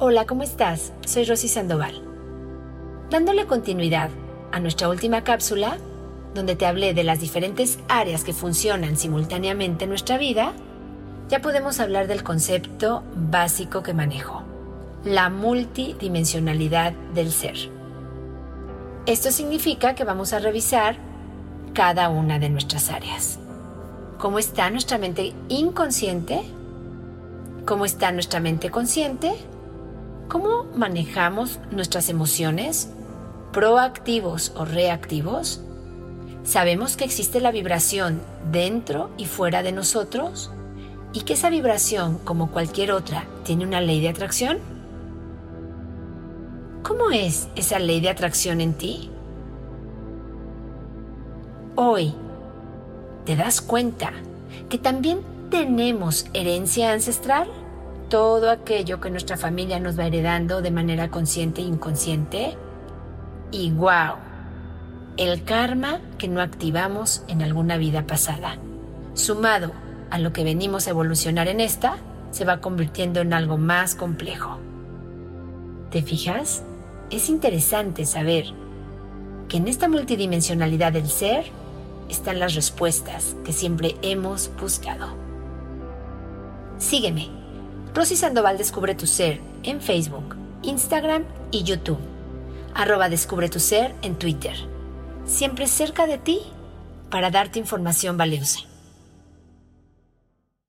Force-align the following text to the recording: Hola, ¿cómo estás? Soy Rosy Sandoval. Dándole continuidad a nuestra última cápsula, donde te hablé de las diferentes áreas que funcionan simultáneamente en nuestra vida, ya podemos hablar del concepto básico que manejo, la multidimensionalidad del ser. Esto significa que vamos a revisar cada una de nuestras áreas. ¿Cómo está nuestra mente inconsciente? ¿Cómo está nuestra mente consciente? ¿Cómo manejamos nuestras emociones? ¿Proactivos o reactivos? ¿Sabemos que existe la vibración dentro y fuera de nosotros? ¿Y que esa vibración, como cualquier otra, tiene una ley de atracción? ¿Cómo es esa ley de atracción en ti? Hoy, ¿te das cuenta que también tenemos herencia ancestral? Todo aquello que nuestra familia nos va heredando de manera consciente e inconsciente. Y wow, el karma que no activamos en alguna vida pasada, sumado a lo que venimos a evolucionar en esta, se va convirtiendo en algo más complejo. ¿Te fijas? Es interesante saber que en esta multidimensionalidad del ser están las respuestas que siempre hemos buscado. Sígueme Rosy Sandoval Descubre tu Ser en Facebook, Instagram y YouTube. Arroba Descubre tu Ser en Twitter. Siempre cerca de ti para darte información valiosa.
Hola, 0.00 0.26
¿cómo 0.26 0.44
estás? 0.44 0.92
Soy 1.04 1.24
Rosy 1.24 1.48
Sandoval. 1.48 2.00
Dándole 3.10 3.46
continuidad 3.46 4.10
a 4.52 4.60
nuestra 4.60 4.88
última 4.88 5.24
cápsula, 5.24 5.76
donde 6.36 6.54
te 6.54 6.66
hablé 6.66 6.94
de 6.94 7.02
las 7.02 7.18
diferentes 7.18 7.80
áreas 7.88 8.22
que 8.22 8.32
funcionan 8.32 8.96
simultáneamente 8.96 9.82
en 9.82 9.90
nuestra 9.90 10.16
vida, 10.16 10.52
ya 11.28 11.40
podemos 11.40 11.80
hablar 11.80 12.06
del 12.06 12.22
concepto 12.22 13.02
básico 13.16 13.82
que 13.82 13.92
manejo, 13.92 14.44
la 15.02 15.30
multidimensionalidad 15.30 16.92
del 17.12 17.32
ser. 17.32 17.56
Esto 19.04 19.32
significa 19.32 19.96
que 19.96 20.04
vamos 20.04 20.32
a 20.32 20.38
revisar 20.38 20.94
cada 21.74 22.08
una 22.08 22.38
de 22.38 22.50
nuestras 22.50 22.90
áreas. 22.90 23.40
¿Cómo 24.18 24.38
está 24.38 24.70
nuestra 24.70 24.96
mente 24.96 25.34
inconsciente? 25.48 26.42
¿Cómo 27.66 27.84
está 27.84 28.12
nuestra 28.12 28.38
mente 28.38 28.70
consciente? 28.70 29.34
¿Cómo 30.28 30.66
manejamos 30.76 31.58
nuestras 31.70 32.10
emociones? 32.10 32.90
¿Proactivos 33.50 34.52
o 34.56 34.66
reactivos? 34.66 35.62
¿Sabemos 36.44 36.98
que 36.98 37.04
existe 37.04 37.40
la 37.40 37.50
vibración 37.50 38.20
dentro 38.52 39.08
y 39.16 39.24
fuera 39.24 39.62
de 39.62 39.72
nosotros? 39.72 40.50
¿Y 41.14 41.22
que 41.22 41.32
esa 41.32 41.48
vibración, 41.48 42.18
como 42.18 42.50
cualquier 42.50 42.92
otra, 42.92 43.24
tiene 43.44 43.64
una 43.64 43.80
ley 43.80 44.02
de 44.02 44.10
atracción? 44.10 44.58
¿Cómo 46.82 47.10
es 47.10 47.48
esa 47.56 47.78
ley 47.78 48.00
de 48.00 48.10
atracción 48.10 48.60
en 48.60 48.74
ti? 48.74 49.10
Hoy, 51.74 52.14
¿te 53.24 53.34
das 53.34 53.62
cuenta 53.62 54.12
que 54.68 54.76
también 54.76 55.20
tenemos 55.50 56.26
herencia 56.34 56.92
ancestral? 56.92 57.48
Todo 58.08 58.50
aquello 58.50 59.00
que 59.00 59.10
nuestra 59.10 59.36
familia 59.36 59.80
nos 59.80 59.98
va 59.98 60.06
heredando 60.06 60.62
de 60.62 60.70
manera 60.70 61.10
consciente 61.10 61.60
e 61.60 61.64
inconsciente. 61.64 62.56
Y 63.50 63.70
wow, 63.70 64.16
el 65.16 65.44
karma 65.44 66.00
que 66.18 66.28
no 66.28 66.40
activamos 66.40 67.22
en 67.28 67.42
alguna 67.42 67.76
vida 67.76 68.06
pasada, 68.06 68.56
sumado 69.14 69.72
a 70.10 70.18
lo 70.18 70.32
que 70.32 70.44
venimos 70.44 70.86
a 70.86 70.90
evolucionar 70.90 71.48
en 71.48 71.60
esta, 71.60 71.96
se 72.30 72.44
va 72.44 72.60
convirtiendo 72.60 73.20
en 73.20 73.32
algo 73.32 73.58
más 73.58 73.94
complejo. 73.94 74.58
¿Te 75.90 76.02
fijas? 76.02 76.62
Es 77.10 77.28
interesante 77.28 78.04
saber 78.04 78.46
que 79.48 79.56
en 79.56 79.68
esta 79.68 79.88
multidimensionalidad 79.88 80.92
del 80.92 81.08
ser 81.08 81.46
están 82.10 82.38
las 82.38 82.54
respuestas 82.54 83.34
que 83.44 83.52
siempre 83.52 83.96
hemos 84.02 84.50
buscado. 84.60 85.08
Sígueme 86.78 87.38
Rosy 87.94 88.16
Sandoval 88.16 88.58
Descubre 88.58 88.94
tu 88.94 89.06
Ser 89.06 89.40
en 89.62 89.80
Facebook, 89.80 90.36
Instagram 90.62 91.24
y 91.50 91.64
YouTube. 91.64 91.98
Arroba 92.74 93.08
Descubre 93.08 93.48
tu 93.48 93.58
Ser 93.60 93.94
en 94.02 94.16
Twitter. 94.16 94.54
Siempre 95.26 95.66
cerca 95.66 96.06
de 96.06 96.18
ti 96.18 96.40
para 97.10 97.30
darte 97.30 97.58
información 97.58 98.16
valiosa. 98.16 98.60